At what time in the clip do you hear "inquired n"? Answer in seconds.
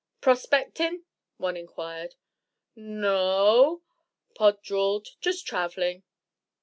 1.55-3.05